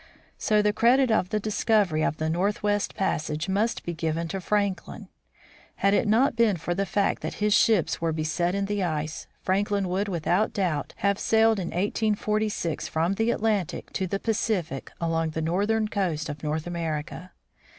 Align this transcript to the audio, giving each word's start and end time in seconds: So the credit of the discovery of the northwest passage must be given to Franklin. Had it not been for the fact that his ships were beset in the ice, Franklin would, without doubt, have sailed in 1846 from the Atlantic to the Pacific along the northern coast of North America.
So 0.39 0.63
the 0.63 0.73
credit 0.73 1.11
of 1.11 1.29
the 1.29 1.39
discovery 1.39 2.01
of 2.03 2.17
the 2.17 2.27
northwest 2.27 2.95
passage 2.95 3.47
must 3.47 3.83
be 3.83 3.93
given 3.93 4.27
to 4.29 4.41
Franklin. 4.41 5.09
Had 5.75 5.93
it 5.93 6.07
not 6.07 6.35
been 6.35 6.57
for 6.57 6.73
the 6.73 6.87
fact 6.87 7.21
that 7.21 7.35
his 7.35 7.53
ships 7.53 8.01
were 8.01 8.11
beset 8.11 8.55
in 8.55 8.65
the 8.65 8.81
ice, 8.81 9.27
Franklin 9.43 9.87
would, 9.89 10.07
without 10.07 10.53
doubt, 10.53 10.93
have 11.05 11.19
sailed 11.19 11.59
in 11.59 11.67
1846 11.67 12.87
from 12.87 13.13
the 13.13 13.29
Atlantic 13.29 13.93
to 13.93 14.07
the 14.07 14.17
Pacific 14.19 14.91
along 14.99 15.29
the 15.29 15.39
northern 15.43 15.87
coast 15.87 16.29
of 16.29 16.41
North 16.41 16.65
America. 16.65 17.31